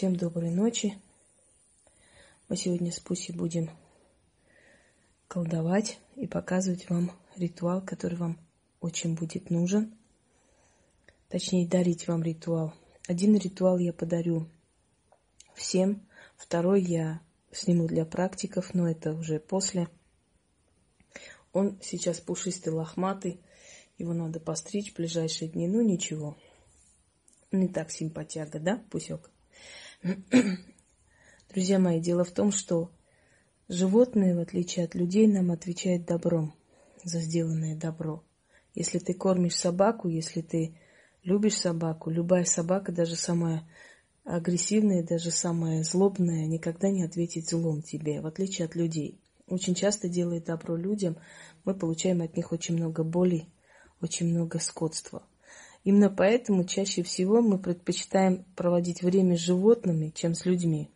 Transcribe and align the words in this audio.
Всем 0.00 0.16
доброй 0.16 0.48
ночи. 0.48 0.98
Мы 2.48 2.56
сегодня 2.56 2.90
с 2.90 2.98
Пусей 2.98 3.34
будем 3.34 3.68
колдовать 5.28 5.98
и 6.16 6.26
показывать 6.26 6.88
вам 6.88 7.12
ритуал, 7.36 7.84
который 7.84 8.16
вам 8.16 8.38
очень 8.80 9.14
будет 9.14 9.50
нужен. 9.50 9.94
Точнее, 11.28 11.68
дарить 11.68 12.08
вам 12.08 12.22
ритуал. 12.22 12.72
Один 13.08 13.36
ритуал 13.36 13.76
я 13.76 13.92
подарю 13.92 14.48
всем, 15.54 16.00
второй 16.38 16.80
я 16.80 17.20
сниму 17.52 17.86
для 17.86 18.06
практиков, 18.06 18.72
но 18.72 18.88
это 18.88 19.12
уже 19.12 19.38
после. 19.38 19.86
Он 21.52 21.78
сейчас 21.82 22.20
пушистый, 22.20 22.72
лохматый, 22.72 23.38
его 23.98 24.14
надо 24.14 24.40
постричь 24.40 24.94
в 24.94 24.96
ближайшие 24.96 25.50
дни, 25.50 25.68
ну 25.68 25.82
ничего. 25.82 26.38
Не 27.52 27.68
так 27.68 27.90
симпатяга, 27.90 28.58
да, 28.60 28.82
Пусек? 28.90 29.30
Друзья 31.52 31.78
мои, 31.78 32.00
дело 32.00 32.24
в 32.24 32.30
том, 32.30 32.52
что 32.52 32.90
животные, 33.68 34.34
в 34.34 34.40
отличие 34.40 34.84
от 34.84 34.94
людей, 34.94 35.26
нам 35.26 35.50
отвечают 35.50 36.06
добром 36.06 36.54
за 37.04 37.20
сделанное 37.20 37.76
добро. 37.76 38.24
Если 38.74 38.98
ты 38.98 39.14
кормишь 39.14 39.56
собаку, 39.56 40.08
если 40.08 40.40
ты 40.40 40.78
любишь 41.22 41.58
собаку, 41.58 42.08
любая 42.10 42.44
собака, 42.44 42.92
даже 42.92 43.16
самая 43.16 43.68
агрессивная, 44.24 45.02
даже 45.02 45.30
самая 45.30 45.82
злобная, 45.82 46.46
никогда 46.46 46.88
не 46.90 47.02
ответит 47.02 47.48
злом 47.48 47.82
тебе, 47.82 48.20
в 48.20 48.26
отличие 48.26 48.66
от 48.66 48.74
людей. 48.74 49.20
Очень 49.46 49.74
часто 49.74 50.08
делает 50.08 50.44
добро 50.44 50.76
людям, 50.76 51.16
мы 51.64 51.74
получаем 51.74 52.22
от 52.22 52.36
них 52.36 52.52
очень 52.52 52.76
много 52.76 53.02
боли, 53.02 53.48
очень 54.00 54.28
много 54.28 54.60
скотства. 54.60 55.26
Именно 55.82 56.10
поэтому 56.10 56.64
чаще 56.64 57.02
всего 57.02 57.40
мы 57.40 57.58
предпочитаем 57.58 58.44
проводить 58.54 59.02
время 59.02 59.36
с 59.36 59.40
животными, 59.40 60.12
чем 60.14 60.34
с 60.34 60.44
людьми. 60.44 60.90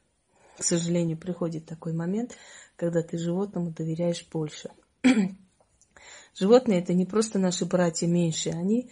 К 0.58 0.62
сожалению, 0.62 1.16
приходит 1.16 1.66
такой 1.66 1.94
момент, 1.94 2.36
когда 2.76 3.02
ты 3.02 3.16
животному 3.16 3.70
доверяешь 3.70 4.26
больше. 4.30 4.70
Животные 6.34 6.80
это 6.80 6.92
не 6.94 7.06
просто 7.06 7.38
наши 7.38 7.64
братья 7.64 8.06
меньшие, 8.06 8.54
они 8.54 8.90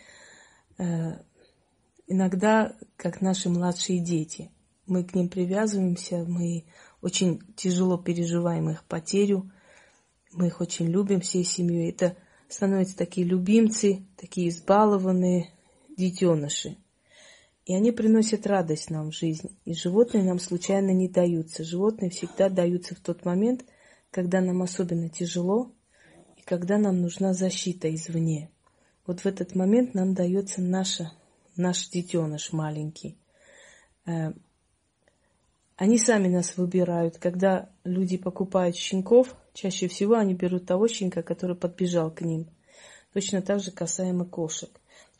э, 0.78 1.18
иногда 2.06 2.74
как 2.96 3.20
наши 3.20 3.48
младшие 3.48 4.00
дети. 4.00 4.50
Мы 4.86 5.04
к 5.04 5.14
ним 5.14 5.28
привязываемся, 5.28 6.24
мы 6.26 6.64
очень 7.00 7.40
тяжело 7.56 7.98
переживаем 7.98 8.70
их 8.70 8.84
потерю, 8.84 9.50
мы 10.32 10.46
их 10.48 10.60
очень 10.60 10.86
любим 10.86 11.20
всей 11.20 11.44
семьей. 11.44 11.90
Это 11.90 12.16
становятся 12.48 12.96
такие 12.96 13.26
любимцы, 13.26 14.06
такие 14.16 14.48
избалованные, 14.48 15.50
детеныши. 15.96 16.76
И 17.64 17.74
они 17.74 17.92
приносят 17.92 18.46
радость 18.46 18.90
нам 18.90 19.10
в 19.10 19.14
жизнь. 19.14 19.56
И 19.64 19.74
животные 19.74 20.24
нам 20.24 20.38
случайно 20.40 20.90
не 20.90 21.08
даются. 21.08 21.62
Животные 21.62 22.10
всегда 22.10 22.48
даются 22.48 22.94
в 22.94 23.00
тот 23.00 23.24
момент, 23.24 23.64
когда 24.10 24.40
нам 24.40 24.62
особенно 24.62 25.08
тяжело 25.08 25.72
и 26.36 26.42
когда 26.42 26.78
нам 26.78 27.00
нужна 27.00 27.34
защита 27.34 27.92
извне. 27.94 28.50
Вот 29.06 29.20
в 29.20 29.26
этот 29.26 29.54
момент 29.54 29.94
нам 29.94 30.14
дается 30.14 30.60
наша, 30.60 31.12
наш 31.56 31.88
детеныш 31.88 32.52
маленький. 32.52 33.16
Э, 34.06 34.32
они 35.76 35.98
сами 35.98 36.28
нас 36.28 36.56
выбирают. 36.56 37.18
Когда 37.18 37.70
люди 37.84 38.16
покупают 38.16 38.76
щенков, 38.76 39.34
чаще 39.54 39.86
всего 39.86 40.14
они 40.14 40.34
берут 40.34 40.66
того 40.66 40.88
щенка, 40.88 41.22
который 41.22 41.56
подбежал 41.56 42.10
к 42.10 42.22
ним. 42.22 42.48
Точно 43.12 43.40
так 43.40 43.60
же 43.60 43.70
касаемо 43.70 44.24
кошек. 44.24 44.70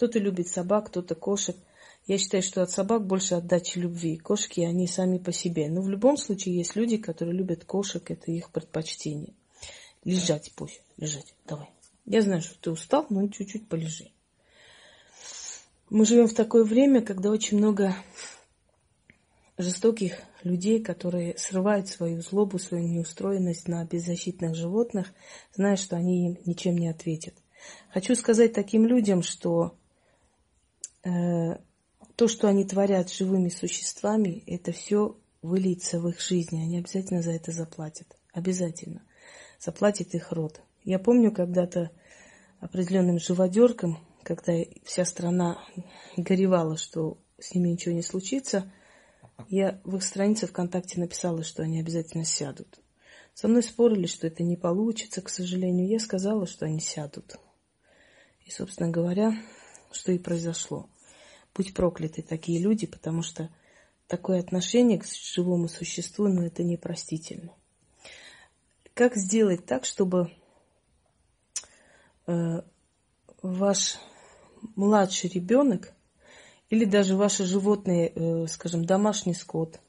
Кто-то 0.03 0.19
любит 0.19 0.49
собак, 0.49 0.89
кто-то 0.89 1.15
кошек. 1.15 1.55
Я 2.09 2.19
считаю, 2.19 2.43
что 2.43 2.61
от 2.61 2.73
собак 2.73 3.07
больше 3.07 3.37
отдачи 3.37 3.79
любви. 3.79 4.17
Кошки, 4.17 4.59
они 4.63 4.89
сами 4.89 5.19
по 5.19 5.31
себе. 5.31 5.71
Но 5.71 5.81
в 5.81 5.89
любом 5.89 6.17
случае 6.17 6.57
есть 6.57 6.75
люди, 6.75 6.97
которые 6.97 7.37
любят 7.37 7.65
кошек, 7.65 8.11
это 8.11 8.33
их 8.33 8.51
предпочтение. 8.51 9.33
Лежать 10.03 10.51
пусть, 10.57 10.83
лежать, 10.97 11.33
давай. 11.47 11.71
Я 12.05 12.23
знаю, 12.23 12.43
что 12.43 12.61
ты 12.61 12.73
устал, 12.73 13.07
но 13.11 13.29
чуть-чуть 13.29 13.69
полежи. 13.69 14.11
Мы 15.89 16.05
живем 16.05 16.27
в 16.27 16.35
такое 16.35 16.65
время, 16.65 17.01
когда 17.03 17.31
очень 17.31 17.59
много 17.59 17.95
жестоких 19.57 20.15
людей, 20.43 20.83
которые 20.83 21.39
срывают 21.39 21.87
свою 21.87 22.23
злобу, 22.23 22.59
свою 22.59 22.89
неустроенность 22.89 23.69
на 23.69 23.85
беззащитных 23.85 24.57
животных, 24.57 25.13
зная, 25.55 25.77
что 25.77 25.95
они 25.95 26.27
им 26.27 26.39
ничем 26.45 26.77
не 26.77 26.89
ответят. 26.89 27.35
Хочу 27.91 28.17
сказать 28.17 28.53
таким 28.53 28.85
людям, 28.85 29.23
что 29.23 29.77
то, 31.03 32.29
что 32.29 32.49
они 32.49 32.65
творят 32.65 33.11
живыми 33.11 33.49
существами, 33.49 34.43
это 34.47 34.73
все 34.73 35.17
выльется 35.43 35.99
в 36.01 36.09
их 36.09 36.21
жизни. 36.21 36.63
Они 36.63 36.79
обязательно 36.79 37.23
за 37.23 37.33
это 37.33 37.53
заплатят. 37.53 38.17
Обязательно. 38.33 39.03
Заплатит 39.59 40.15
их 40.15 40.33
род. 40.33 40.61
Я 40.85 40.99
помню 40.99 41.33
когда-то 41.33 41.91
определенным 42.61 43.19
живодеркам, 43.19 43.99
когда 44.23 44.55
вся 44.85 45.05
страна 45.05 45.59
горевала, 46.17 46.77
что 46.77 47.19
с 47.39 47.55
ними 47.55 47.71
ничего 47.71 47.95
не 47.95 48.03
случится, 48.03 48.73
я 49.49 49.81
в 49.85 49.97
их 49.97 50.05
странице 50.05 50.47
ВКонтакте 50.47 51.01
написала, 51.01 51.43
что 51.43 51.63
они 51.63 51.81
обязательно 51.81 52.25
сядут. 52.25 52.79
Со 53.35 53.49
мной 53.49 53.63
спорили, 53.63 54.07
что 54.07 54.27
это 54.27 54.43
не 54.43 54.57
получится, 54.57 55.23
к 55.23 55.29
сожалению. 55.29 55.89
Я 55.89 55.99
сказала, 55.99 56.47
что 56.47 56.67
они 56.67 56.81
сядут. 56.81 57.37
И, 58.45 58.51
собственно 58.51 58.91
говоря, 58.91 59.35
что 59.91 60.13
и 60.13 60.19
произошло. 60.19 60.89
Будь 61.55 61.75
прокляты 61.75 62.23
такие 62.23 62.61
люди, 62.61 62.87
потому 62.87 63.23
что 63.23 63.51
такое 64.07 64.41
отношение 64.41 64.99
к 64.99 65.07
живому 65.07 65.69
существу, 65.69 66.29
ну, 66.29 66.43
это 66.43 66.63
непростительно. 66.63 67.53
Как 68.95 69.17
сделать 69.17 69.67
так, 69.67 69.85
чтобы 69.85 70.31
э, 72.27 72.63
ваш 73.43 73.99
младший 74.77 75.31
ребенок 75.31 75.93
или 76.71 76.85
даже 76.85 77.17
ваши 77.17 77.45
животные, 77.45 78.13
э, 78.15 78.47
скажем, 78.49 78.85
домашний 78.85 79.35
скот, 79.35 79.81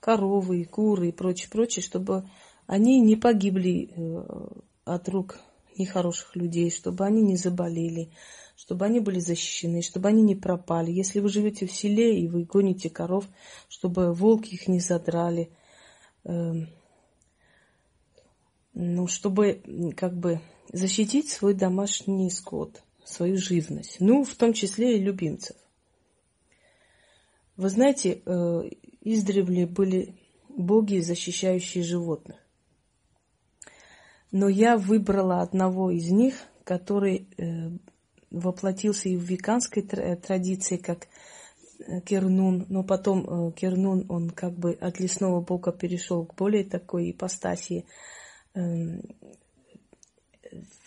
коровы, 0.00 0.64
куры 0.64 1.08
и 1.08 1.12
прочее, 1.12 1.48
прочее, 1.50 1.82
чтобы 1.82 2.28
они 2.66 3.00
не 3.00 3.16
погибли 3.16 3.90
э, 3.90 4.48
от 4.84 5.08
рук 5.08 5.38
нехороших 5.76 6.36
людей, 6.36 6.70
чтобы 6.70 7.04
они 7.04 7.22
не 7.22 7.36
заболели, 7.36 8.12
чтобы 8.60 8.84
они 8.84 9.00
были 9.00 9.20
защищены, 9.20 9.80
чтобы 9.80 10.10
они 10.10 10.22
не 10.22 10.34
пропали. 10.34 10.90
Если 10.90 11.20
вы 11.20 11.30
живете 11.30 11.66
в 11.66 11.72
селе 11.72 12.20
и 12.20 12.28
вы 12.28 12.44
гоните 12.44 12.90
коров, 12.90 13.26
чтобы 13.70 14.12
волки 14.12 14.52
их 14.52 14.68
не 14.68 14.80
задрали, 14.80 15.50
э, 16.24 16.52
ну, 18.74 19.06
чтобы 19.06 19.62
как 19.96 20.14
бы 20.14 20.42
защитить 20.70 21.30
свой 21.30 21.54
домашний 21.54 22.30
скот, 22.30 22.82
свою 23.02 23.38
живность, 23.38 23.96
ну, 23.98 24.24
в 24.24 24.34
том 24.34 24.52
числе 24.52 24.98
и 24.98 25.02
любимцев. 25.02 25.56
Вы 27.56 27.70
знаете, 27.70 28.20
э, 28.26 28.62
издревле 29.00 29.64
были 29.64 30.16
боги, 30.50 31.00
защищающие 31.00 31.82
животных. 31.82 32.36
Но 34.30 34.50
я 34.50 34.76
выбрала 34.76 35.40
одного 35.40 35.90
из 35.90 36.10
них, 36.10 36.34
который 36.64 37.26
э, 37.38 37.70
воплотился 38.30 39.08
и 39.08 39.16
в 39.16 39.22
веканской 39.22 39.82
э, 39.82 40.16
традиции, 40.16 40.76
как 40.76 41.08
э, 41.78 42.00
Кернун, 42.00 42.66
но 42.68 42.84
потом 42.84 43.48
э, 43.48 43.52
Кернун, 43.52 44.06
он 44.08 44.30
как 44.30 44.54
бы 44.54 44.72
от 44.72 45.00
лесного 45.00 45.40
бога 45.40 45.72
перешел 45.72 46.24
к 46.24 46.34
более 46.34 46.64
такой 46.64 47.10
ипостаси. 47.10 47.86
Эм, 48.54 49.02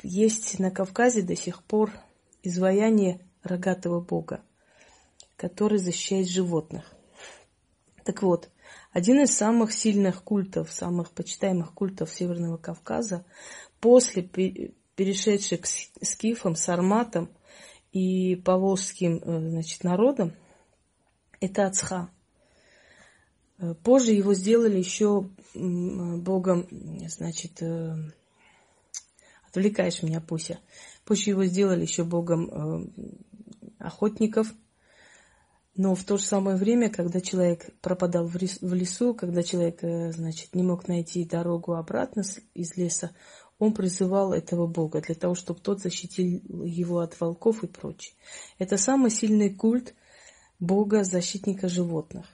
есть 0.03 0.59
на 0.59 0.71
Кавказе 0.71 1.21
до 1.21 1.35
сих 1.35 1.63
пор 1.63 1.91
изваяние 2.41 3.21
рогатого 3.43 4.01
бога, 4.01 4.41
который 5.37 5.79
защищает 5.79 6.27
животных. 6.27 6.93
Так 8.03 8.21
вот, 8.21 8.49
один 8.91 9.21
из 9.21 9.35
самых 9.35 9.71
сильных 9.71 10.23
культов, 10.23 10.71
самых 10.71 11.11
почитаемых 11.11 11.73
культов 11.73 12.11
Северного 12.11 12.57
Кавказа, 12.57 13.25
после 13.79 14.23
перешедший 14.95 15.57
к 15.57 15.65
скифам, 15.65 16.55
сарматам 16.55 17.29
и 17.93 18.35
поволжским 18.35 19.21
э, 19.23 19.49
значит, 19.51 19.83
народам, 19.83 20.33
это 21.39 21.67
Ацха. 21.67 22.09
Э, 23.59 23.75
позже 23.83 24.11
его 24.11 24.33
сделали 24.33 24.77
еще 24.77 25.29
богом, 25.53 26.67
значит, 27.07 27.61
э, 27.61 27.95
отвлекаешь 29.47 30.01
меня, 30.01 30.21
Пуся. 30.21 30.59
Позже 31.05 31.29
его 31.29 31.45
сделали 31.45 31.81
еще 31.83 32.03
богом 32.03 32.91
охотников. 33.77 34.47
Но 35.75 35.95
в 35.95 36.03
то 36.03 36.17
же 36.17 36.23
самое 36.23 36.55
время, 36.55 36.89
когда 36.89 37.19
человек 37.19 37.69
пропадал 37.81 38.25
в 38.27 38.35
лесу, 38.73 39.13
когда 39.13 39.43
человек, 39.43 39.79
значит, 39.81 40.55
не 40.55 40.63
мог 40.63 40.87
найти 40.87 41.25
дорогу 41.25 41.73
обратно 41.73 42.23
из 42.53 42.77
леса, 42.77 43.11
он 43.63 43.73
призывал 43.73 44.33
этого 44.33 44.67
Бога 44.67 45.01
для 45.01 45.15
того, 45.15 45.35
чтобы 45.35 45.59
тот 45.61 45.79
защитил 45.79 46.41
его 46.65 46.99
от 46.99 47.19
волков 47.19 47.63
и 47.63 47.67
прочее. 47.67 48.13
Это 48.59 48.77
самый 48.77 49.09
сильный 49.09 49.53
культ 49.53 49.93
Бога, 50.59 51.03
защитника 51.03 51.69
животных. 51.69 52.25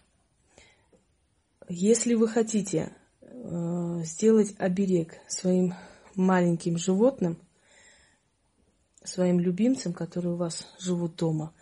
Если 1.67 2.15
вы 2.15 2.27
хотите 2.27 2.93
э, 3.21 4.01
сделать 4.03 4.55
оберег 4.57 5.19
своим 5.27 5.75
маленьким 6.15 6.77
животным, 6.77 7.37
своим 9.03 9.39
любимцам, 9.39 9.93
которые 9.93 10.33
у 10.33 10.37
вас 10.37 10.65
живут 10.79 11.15
дома, 11.15 11.53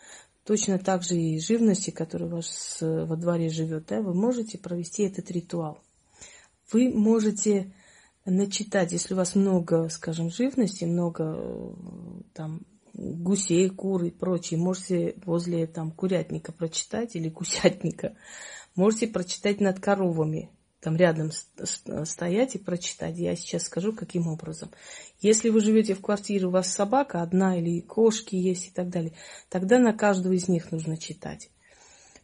точно 0.46 0.80
так 0.80 1.04
же 1.04 1.18
и 1.18 1.40
живности, 1.40 1.90
которая 1.92 2.30
у 2.30 2.36
вас 2.38 2.78
во 2.80 3.18
дворе 3.18 3.50
живет, 3.50 3.88
да, 3.88 4.02
вы 4.02 4.14
можете 4.14 4.58
провести 4.58 5.04
этот 5.04 5.30
ритуал. 5.30 5.80
Вы 6.72 6.90
можете 6.90 7.74
начитать, 8.31 8.91
если 8.91 9.13
у 9.13 9.18
вас 9.18 9.35
много, 9.35 9.89
скажем, 9.89 10.29
живности, 10.29 10.85
много 10.85 11.35
э, 11.38 11.74
там 12.33 12.62
гусей, 12.94 13.69
кур 13.69 14.03
и 14.03 14.12
прочее, 14.12 14.59
можете 14.59 15.15
возле 15.25 15.68
там 15.68 15.91
курятника 15.91 16.51
прочитать 16.51 17.15
или 17.15 17.29
гусятника, 17.29 18.15
можете 18.75 19.07
прочитать 19.07 19.62
над 19.62 19.79
коровами, 19.79 20.50
там 20.81 20.95
рядом 20.95 21.31
стоять 21.31 22.56
и 22.56 22.59
прочитать. 22.59 23.18
Я 23.18 23.35
сейчас 23.35 23.63
скажу, 23.63 23.94
каким 23.94 24.27
образом. 24.27 24.71
Если 25.19 25.50
вы 25.50 25.62
живете 25.62 25.94
в 25.95 26.01
квартире, 26.01 26.47
у 26.47 26.51
вас 26.51 26.71
собака 26.71 27.21
одна 27.21 27.57
или 27.57 27.81
кошки 27.81 28.35
есть 28.35 28.68
и 28.68 28.71
так 28.71 28.89
далее, 28.89 29.13
тогда 29.50 29.80
на 29.80 29.94
каждого 29.94 30.33
из 30.33 30.47
них 30.47 30.71
нужно 30.71 30.97
читать. 30.97 31.50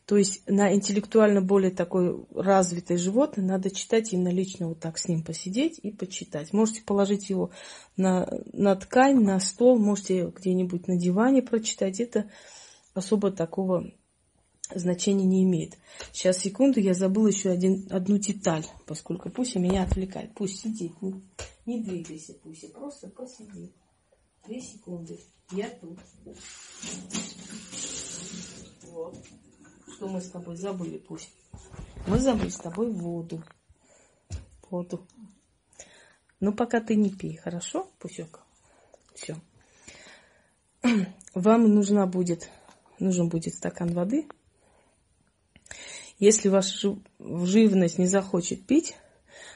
То 0.06 0.18
есть 0.18 0.44
на 0.48 0.74
интеллектуально 0.74 1.42
более 1.42 1.72
такой 1.72 2.26
развитое 2.36 2.98
животное 2.98 3.46
надо 3.46 3.72
читать 3.72 4.12
именно 4.12 4.30
лично 4.30 4.68
вот 4.68 4.80
так 4.80 4.98
с 4.98 5.08
ним 5.08 5.24
посидеть 5.24 5.80
и 5.82 5.92
почитать. 5.92 6.52
Можете 6.52 6.82
положить 6.82 7.30
его 7.30 7.52
на, 7.96 8.28
на 8.52 8.76
ткань, 8.76 9.24
на 9.24 9.40
стол, 9.40 9.80
можете 9.80 10.28
где-нибудь 10.36 10.88
на 10.88 10.98
диване 10.98 11.42
прочитать. 11.42 12.02
Это 12.02 12.30
особо 12.94 13.32
такого 13.32 13.92
значения 14.74 15.26
не 15.26 15.44
имеет. 15.44 15.78
Сейчас, 16.12 16.40
секунду, 16.40 16.82
я 16.82 16.94
забыла 16.94 17.28
еще 17.28 17.50
один, 17.50 17.88
одну 17.90 18.18
деталь, 18.18 18.66
поскольку 18.86 19.30
Пуся 19.30 19.60
меня 19.60 19.84
отвлекает. 19.84 20.34
Пусть 20.36 20.62
сидит, 20.62 21.02
не, 21.02 21.22
не 21.66 21.82
двигайся, 21.82 22.34
Пуся, 22.34 22.68
просто 22.70 23.08
посиди. 23.08 23.72
Две 24.46 24.60
секунды. 24.60 25.18
Я 25.52 25.70
тут. 25.70 25.98
Вот. 28.92 29.16
Что 30.04 30.12
мы 30.12 30.20
с 30.20 30.30
тобой 30.32 30.58
забыли, 30.58 30.98
Пусть? 30.98 31.30
Мы 32.08 32.20
забыли 32.20 32.50
с 32.50 32.58
тобой 32.58 32.92
воду. 32.92 33.42
Воду. 34.70 35.08
Ну, 36.42 36.52
пока 36.52 36.82
ты 36.82 36.98
не 36.98 37.10
пей, 37.10 37.38
хорошо, 37.38 37.90
Пусек? 38.00 38.42
Все. 39.16 39.38
Вам 41.34 41.74
нужна 41.74 42.06
будет, 42.06 42.50
нужен 43.00 43.30
будет 43.30 43.56
стакан 43.56 43.94
воды. 43.94 44.28
Если 46.20 46.50
ваша 46.50 46.98
живность 47.20 47.98
не 47.98 48.08
захочет 48.08 48.68
пить, 48.68 48.98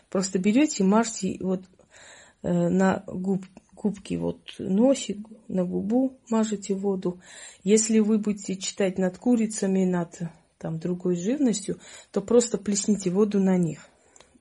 просто 0.09 0.39
берете 0.39 0.85
и 0.85 0.88
мажьте 0.88 1.39
вот 1.41 1.65
э, 2.43 2.50
на 2.50 3.03
губ, 3.05 3.45
губки 3.88 4.16
вот 4.16 4.39
носик, 4.60 5.18
на 5.48 5.63
губу 5.63 6.19
мажете 6.30 6.75
воду. 6.75 7.22
Если 7.63 8.00
вы 8.00 8.18
будете 8.18 8.57
читать 8.57 8.98
над 8.98 9.18
курицами, 9.18 9.86
над 9.86 10.19
там, 10.57 10.78
другой 10.78 11.16
живностью, 11.16 11.80
то 12.12 12.22
просто 12.22 12.57
плесните 12.57 13.10
воду 13.10 13.39
на 13.39 13.57
них. 13.57 13.88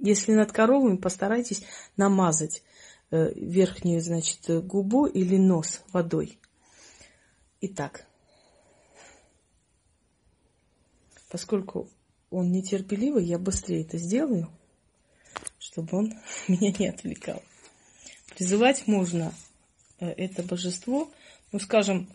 Если 0.01 0.33
над 0.33 0.51
коровами, 0.51 0.97
постарайтесь 0.97 1.63
намазать 1.97 2.63
э, 3.11 3.33
верхнюю, 3.35 4.01
значит, 4.01 4.67
губу 4.67 5.07
или 5.07 5.37
нос 5.37 5.83
водой. 5.93 6.39
Итак, 7.61 8.07
поскольку 11.31 11.89
он 12.31 12.51
нетерпеливый, 12.51 13.25
я 13.25 13.39
быстрее 13.39 13.83
это 13.83 13.97
сделаю, 13.97 14.51
чтобы 15.59 15.97
он 15.97 16.15
меня 16.49 16.75
не 16.77 16.89
отвлекал. 16.89 17.43
Призывать 18.37 18.87
можно 18.87 19.33
э, 19.99 20.09
это 20.11 20.43
божество, 20.43 21.11
ну, 21.53 21.59
скажем, 21.59 22.07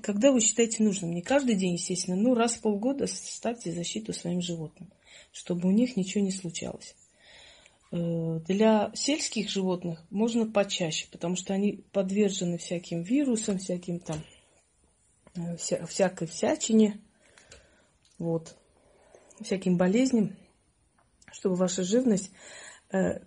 когда 0.00 0.30
вы 0.30 0.40
считаете 0.40 0.84
нужным, 0.84 1.12
не 1.12 1.22
каждый 1.22 1.56
день, 1.56 1.74
естественно, 1.74 2.16
ну, 2.16 2.34
раз 2.34 2.54
в 2.54 2.60
полгода 2.60 3.08
ставьте 3.08 3.72
защиту 3.72 4.12
своим 4.12 4.42
животным, 4.42 4.90
чтобы 5.32 5.68
у 5.68 5.72
них 5.72 5.96
ничего 5.96 6.22
не 6.22 6.30
случалось. 6.30 6.94
Э, 7.90 8.38
для 8.46 8.92
сельских 8.94 9.50
животных 9.50 10.04
можно 10.10 10.46
почаще, 10.48 11.08
потому 11.10 11.34
что 11.34 11.52
они 11.52 11.84
подвержены 11.90 12.58
всяким 12.58 13.02
вирусам, 13.02 13.58
всяким 13.58 13.98
там, 13.98 14.22
э, 15.34 15.56
вся, 15.56 15.84
всякой 15.86 16.28
всячине, 16.28 17.00
вот, 18.20 18.54
всяким 19.40 19.76
болезням, 19.76 20.36
чтобы 21.32 21.56
ваша 21.56 21.82
живность 21.82 22.30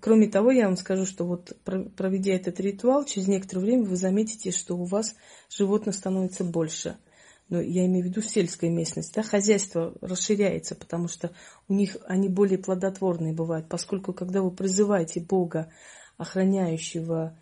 кроме 0.02 0.28
того, 0.28 0.52
я 0.52 0.66
вам 0.66 0.76
скажу, 0.78 1.06
что 1.06 1.26
вот 1.26 1.58
проведя 1.64 2.34
этот 2.34 2.60
ритуал, 2.60 3.06
через 3.06 3.28
некоторое 3.28 3.62
время 3.62 3.84
вы 3.84 3.96
заметите, 3.96 4.52
что 4.52 4.76
у 4.76 4.84
вас 4.84 5.16
животных 5.50 5.96
становится 5.96 6.44
больше. 6.44 6.98
Но 7.50 7.62
я 7.62 7.86
имею 7.86 8.06
в 8.06 8.08
виду 8.08 8.22
сельская 8.22 8.70
местность. 8.70 9.14
Да, 9.14 9.22
хозяйство 9.22 9.94
расширяется, 10.02 10.76
потому 10.76 11.08
что 11.08 11.32
у 11.68 11.74
них 11.74 11.98
они 12.08 12.30
более 12.30 12.58
плодотворные 12.58 13.34
бывают. 13.34 13.70
Поскольку 13.70 14.14
когда 14.14 14.42
вы 14.42 14.52
призываете 14.52 15.22
Бога, 15.22 15.72
охраняющего 16.18 17.38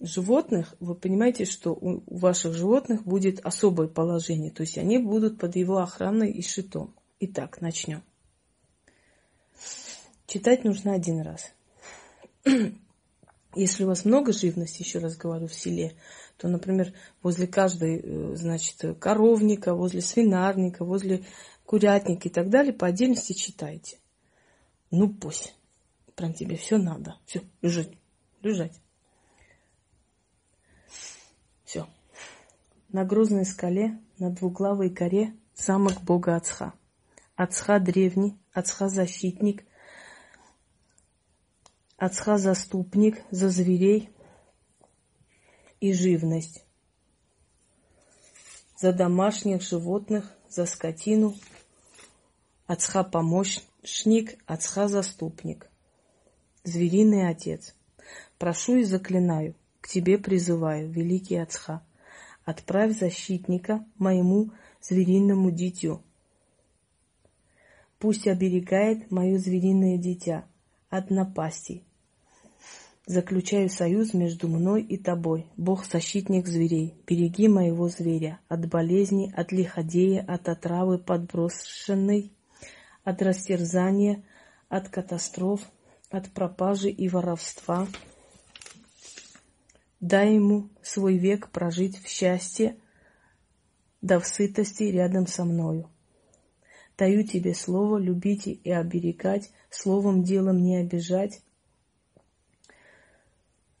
животных, 0.00 0.74
вы 0.80 0.94
понимаете, 0.94 1.46
что 1.46 1.72
у 1.72 2.02
ваших 2.06 2.54
животных 2.54 3.04
будет 3.04 3.40
особое 3.44 3.88
положение. 3.88 4.50
То 4.50 4.62
есть 4.62 4.78
они 4.78 4.98
будут 4.98 5.38
под 5.38 5.56
его 5.56 5.78
охраной 5.78 6.30
и 6.30 6.42
щитом. 6.42 6.94
Итак, 7.20 7.60
начнем. 7.60 8.02
Читать 10.26 10.64
нужно 10.64 10.92
один 10.92 11.20
раз. 11.20 11.52
Если 13.54 13.84
у 13.84 13.86
вас 13.86 14.04
много 14.04 14.32
живности, 14.32 14.82
еще 14.82 14.98
раз 14.98 15.16
говорю, 15.16 15.48
в 15.48 15.54
селе, 15.54 15.96
то, 16.36 16.48
например, 16.48 16.92
возле 17.22 17.46
каждой, 17.46 18.00
э, 18.02 18.36
значит, 18.36 18.98
коровника, 19.00 19.74
возле 19.74 20.00
свинарника, 20.00 20.84
возле 20.84 21.24
курятника 21.64 22.28
и 22.28 22.30
так 22.30 22.50
далее, 22.50 22.72
по 22.72 22.86
отдельности 22.86 23.32
читайте. 23.32 23.98
Ну, 24.90 25.12
пусть. 25.12 25.54
Прям 26.14 26.32
тебе 26.32 26.56
все 26.56 26.78
надо. 26.78 27.16
Все, 27.26 27.42
лежать. 27.62 27.90
Лежать. 28.42 28.80
Все. 31.64 31.86
На 32.90 33.04
грозной 33.04 33.44
скале, 33.44 33.98
на 34.18 34.30
двуглавой 34.30 34.88
горе, 34.88 35.34
замок 35.54 36.00
бога 36.02 36.36
Ацха. 36.36 36.74
Ацха 37.34 37.78
древний, 37.80 38.38
Ацха 38.52 38.88
защитник– 38.88 39.64
Ацха 41.98 42.36
заступник 42.36 43.22
за 43.30 43.48
зверей 43.48 44.10
и 45.80 45.94
живность, 45.94 46.62
за 48.76 48.92
домашних 48.92 49.62
животных, 49.62 50.30
за 50.46 50.66
скотину, 50.66 51.34
Ацха 52.66 53.02
помощник, 53.02 54.38
Ацха 54.44 54.88
заступник, 54.88 55.70
звериный 56.64 57.30
отец. 57.30 57.74
Прошу 58.36 58.76
и 58.76 58.82
заклинаю, 58.82 59.54
к 59.80 59.88
тебе 59.88 60.18
призываю, 60.18 60.90
великий 60.90 61.36
Ацха, 61.36 61.82
отправь 62.44 62.98
защитника 62.98 63.82
моему 63.96 64.50
звериному 64.82 65.50
дитю. 65.50 66.02
Пусть 67.98 68.28
оберегает 68.28 69.10
мое 69.10 69.38
звериное 69.38 69.96
дитя 69.96 70.44
от 70.90 71.10
напастей, 71.10 71.85
Заключаю 73.08 73.68
союз 73.70 74.14
между 74.14 74.48
мной 74.48 74.82
и 74.82 74.98
тобой, 74.98 75.46
Бог-защитник 75.56 76.48
зверей. 76.48 76.96
Береги 77.06 77.46
моего 77.46 77.88
зверя 77.88 78.40
от 78.48 78.68
болезни, 78.68 79.32
от 79.36 79.52
лиходея, 79.52 80.24
от 80.26 80.48
отравы 80.48 80.98
подброшенной, 80.98 82.32
от 83.04 83.22
растерзания, 83.22 84.24
от 84.68 84.88
катастроф, 84.88 85.60
от 86.10 86.32
пропажи 86.32 86.90
и 86.90 87.08
воровства. 87.08 87.86
Дай 90.00 90.34
ему 90.34 90.68
свой 90.82 91.16
век 91.16 91.50
прожить 91.50 91.96
в 91.98 92.08
счастье, 92.08 92.76
да 94.02 94.18
в 94.18 94.26
сытости 94.26 94.82
рядом 94.82 95.28
со 95.28 95.44
мною. 95.44 95.88
Даю 96.98 97.22
тебе 97.22 97.54
слово 97.54 97.98
любить 97.98 98.48
и 98.48 98.70
оберегать, 98.72 99.52
словом 99.70 100.24
делом 100.24 100.60
не 100.60 100.78
обижать, 100.78 101.42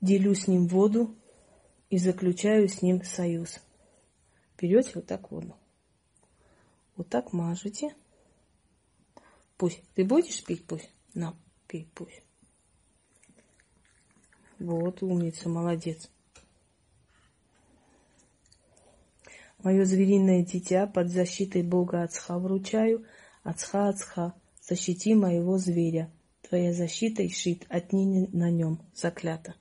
делю 0.00 0.34
с 0.34 0.46
ним 0.46 0.66
воду 0.68 1.14
и 1.90 1.98
заключаю 1.98 2.68
с 2.68 2.82
ним 2.82 3.02
союз. 3.04 3.60
Берете 4.58 4.92
вот 4.94 5.06
так 5.06 5.30
воду. 5.30 5.56
Вот 6.96 7.08
так 7.08 7.32
мажете. 7.32 7.94
Пусть. 9.56 9.82
Ты 9.94 10.04
будешь 10.04 10.42
пить 10.44 10.66
пусть? 10.66 10.90
На, 11.14 11.34
пей 11.66 11.90
пусть. 11.94 12.22
Вот, 14.58 15.02
умница, 15.02 15.48
молодец. 15.48 16.10
Мое 19.58 19.84
звериное 19.84 20.44
дитя 20.44 20.86
под 20.86 21.10
защитой 21.10 21.62
Бога 21.62 22.02
Ацха 22.02 22.38
вручаю, 22.38 23.04
Ацха, 23.42 23.88
ацха, 23.88 24.34
защити 24.60 25.14
моего 25.14 25.58
зверя. 25.58 26.10
Твоя 26.48 26.72
защита 26.72 27.22
и 27.22 27.28
щит 27.28 27.66
отныне 27.68 28.28
на 28.32 28.50
нем 28.50 28.80
заклято. 28.94 29.54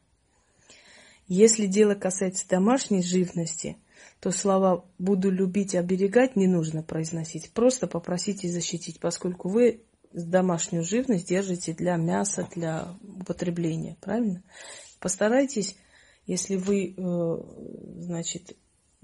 Если 1.27 1.65
дело 1.65 1.95
касается 1.95 2.47
домашней 2.47 3.01
живности, 3.01 3.77
то 4.19 4.31
слова 4.31 4.85
«буду 4.97 5.29
любить, 5.31 5.75
оберегать» 5.75 6.35
не 6.35 6.47
нужно 6.47 6.83
произносить. 6.83 7.51
Просто 7.51 7.87
попросите 7.87 8.47
защитить, 8.47 8.99
поскольку 8.99 9.49
вы 9.49 9.81
домашнюю 10.13 10.83
живность 10.83 11.27
держите 11.29 11.73
для 11.73 11.95
мяса, 11.97 12.47
для 12.55 12.95
употребления. 13.01 13.97
Правильно? 14.01 14.43
Постарайтесь, 14.99 15.75
если 16.25 16.55
вы, 16.55 16.93
э, 16.95 17.37
значит, 18.01 18.55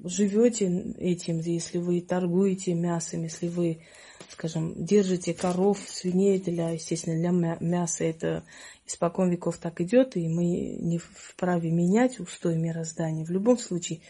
живете 0.03 0.93
этим, 0.97 1.39
если 1.39 1.77
вы 1.77 2.01
торгуете 2.01 2.73
мясом, 2.73 3.23
если 3.23 3.47
вы, 3.47 3.81
скажем, 4.29 4.73
держите 4.83 5.33
коров, 5.33 5.79
свиней 5.87 6.39
для, 6.39 6.71
естественно, 6.71 7.17
для 7.17 7.57
мяса, 7.59 8.03
это 8.03 8.43
испокон 8.85 9.29
веков 9.29 9.57
так 9.57 9.81
идет, 9.81 10.17
и 10.17 10.27
мы 10.27 10.77
не 10.79 10.97
вправе 10.97 11.71
менять 11.71 12.19
устои 12.19 12.55
мироздания. 12.55 13.25
В 13.25 13.31
любом 13.31 13.57
случае, 13.57 14.01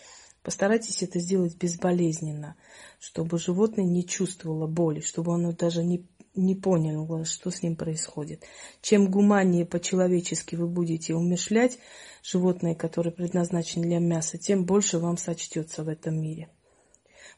постарайтесь 0.43 1.03
это 1.03 1.19
сделать 1.19 1.55
безболезненно, 1.57 2.55
чтобы 2.99 3.37
животное 3.37 3.85
не 3.85 4.05
чувствовало 4.05 4.67
боли, 4.67 5.01
чтобы 5.01 5.33
оно 5.33 5.51
даже 5.51 5.83
не, 5.83 6.05
не 6.33 6.55
поняло, 6.55 7.25
что 7.25 7.51
с 7.51 7.61
ним 7.61 7.75
происходит. 7.75 8.43
Чем 8.81 9.11
гуманнее 9.11 9.65
по-человечески 9.65 10.55
вы 10.55 10.67
будете 10.67 11.13
умешлять 11.13 11.77
животное, 12.23 12.75
которое 12.75 13.11
предназначено 13.11 13.83
для 13.83 13.99
мяса, 13.99 14.37
тем 14.37 14.65
больше 14.65 14.99
вам 14.99 15.17
сочтется 15.17 15.83
в 15.83 15.89
этом 15.89 16.21
мире. 16.21 16.49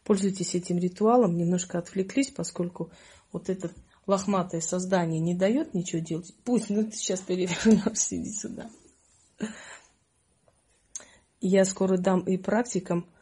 Пользуйтесь 0.03 0.53
этим 0.55 0.77
ритуалом, 0.77 1.37
немножко 1.37 1.79
отвлеклись, 1.79 2.29
поскольку 2.29 2.91
вот 3.31 3.49
этот 3.49 3.73
лохматое 4.05 4.61
создание 4.61 5.19
не 5.19 5.33
дает 5.33 5.73
ничего 5.73 6.01
делать, 6.01 6.33
пусть, 6.43 6.69
ну 6.69 6.83
ты 6.83 6.91
сейчас 6.91 7.21
перевернешься, 7.21 8.15
иди 8.17 8.31
сюда. 8.31 8.69
Я 11.39 11.65
скоро 11.65 11.97
дам 11.97 12.21
и 12.21 12.37
практикам 12.37 13.05
э, 13.05 13.12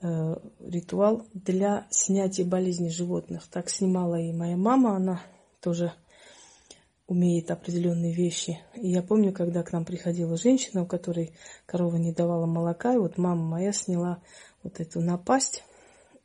ритуал 0.00 1.24
для 1.32 1.86
снятия 1.90 2.44
болезней 2.44 2.90
животных. 2.90 3.48
Так 3.50 3.70
снимала 3.70 4.20
и 4.20 4.32
моя 4.32 4.56
мама, 4.56 4.96
она 4.96 5.22
тоже 5.60 5.92
умеет 7.06 7.50
определенные 7.50 8.12
вещи. 8.12 8.58
И 8.74 8.88
я 8.88 9.02
помню, 9.02 9.32
когда 9.32 9.62
к 9.62 9.72
нам 9.72 9.84
приходила 9.84 10.36
женщина, 10.36 10.82
у 10.82 10.86
которой 10.86 11.32
корова 11.64 11.96
не 11.96 12.12
давала 12.12 12.46
молока, 12.46 12.94
и 12.94 12.98
вот 12.98 13.16
мама 13.16 13.42
моя 13.42 13.72
сняла 13.72 14.20
вот 14.62 14.80
эту 14.80 15.00
напасть, 15.00 15.64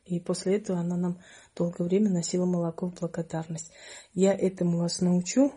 и 0.04 0.18
после 0.18 0.56
этого 0.56 0.80
она 0.80 0.96
нам 0.96 1.18
долгое 1.56 1.84
время 1.84 2.10
носила 2.10 2.44
молоко 2.44 2.90
в 2.90 2.98
благодарность. 2.98 3.70
Я 4.12 4.34
этому 4.34 4.78
вас 4.78 5.00
научу, 5.00 5.52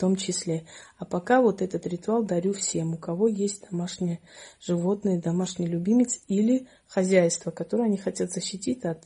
том 0.00 0.16
числе. 0.16 0.64
А 0.96 1.04
пока 1.04 1.42
вот 1.42 1.60
этот 1.60 1.86
ритуал 1.86 2.24
дарю 2.24 2.54
всем, 2.54 2.94
у 2.94 2.96
кого 2.96 3.28
есть 3.28 3.68
домашнее 3.70 4.20
животное, 4.58 5.20
домашний 5.20 5.66
любимец 5.66 6.20
или 6.26 6.66
хозяйство, 6.86 7.50
которое 7.50 7.84
они 7.84 7.98
хотят 7.98 8.32
защитить 8.32 8.84
от, 8.84 9.04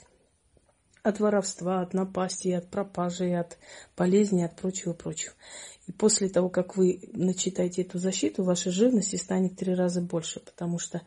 от 1.03 1.19
воровства, 1.19 1.81
от 1.81 1.95
напасти, 1.95 2.51
от 2.51 2.71
пропажи, 2.71 3.33
от 3.33 3.59
болезней, 3.97 4.45
от 4.45 4.55
прочего-прочего. 4.55 5.35
И 5.89 5.93
после 5.93 6.29
того, 6.29 6.49
как 6.49 6.77
вы 6.77 7.11
начитаете 7.13 7.83
эту 7.83 7.99
защиту, 7.99 8.45
ваша 8.45 8.71
живности 8.71 9.17
станет 9.17 9.55
в 9.55 9.57
три 9.57 9.75
раза 9.75 10.01
больше, 10.01 10.39
потому 10.39 10.79
что 10.79 11.03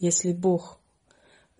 если 0.00 0.32
Бог 0.32 0.80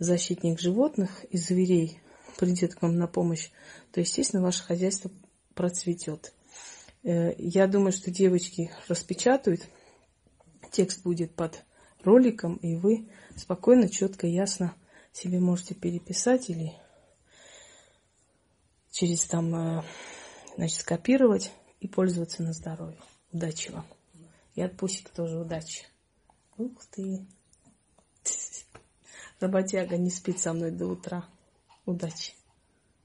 защитник 0.01 0.59
животных 0.59 1.25
и 1.31 1.39
зверей, 1.39 2.01
придет 2.39 2.75
к 2.75 2.83
вам 2.83 2.97
на 2.97 3.07
помощь, 3.07 3.51
то, 3.93 4.01
естественно, 4.01 4.43
ваше 4.43 4.65
хозяйство 4.65 5.11
процветет. 5.55 6.33
Э, 7.09 7.35
я 7.39 7.67
думаю, 7.67 7.93
что 7.93 8.11
девочки 8.11 8.71
распечатают, 8.87 9.67
текст 10.71 11.03
будет 11.03 11.35
под 11.35 11.65
роликом, 12.05 12.57
и 12.57 12.77
вы 12.77 13.09
спокойно, 13.35 13.89
четко, 13.89 14.27
ясно 14.27 14.75
себе 15.13 15.41
можете 15.41 15.75
переписать 15.75 16.51
или 16.51 16.75
через 18.91 19.25
там, 19.25 19.55
э, 19.55 19.83
значит, 20.57 20.81
скопировать 20.81 21.51
и 21.81 21.89
пользоваться 21.89 22.43
на 22.43 22.53
здоровье. 22.53 23.01
Удачи 23.33 23.71
вам. 23.71 23.87
И 24.55 24.61
от 24.61 24.77
Пусика 24.77 25.11
тоже 25.15 25.39
удачи. 25.39 25.87
Ух 26.59 26.85
ты. 26.91 27.27
Работяга 29.41 29.97
не 29.97 30.11
спит 30.11 30.41
со 30.41 30.53
мной 30.53 30.73
до 30.73 30.87
утра. 30.89 31.27
Удачи! 31.87 32.38